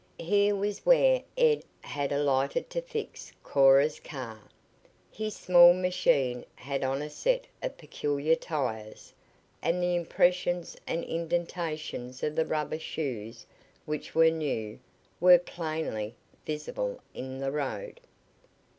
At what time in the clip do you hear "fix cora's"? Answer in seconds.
2.81-3.99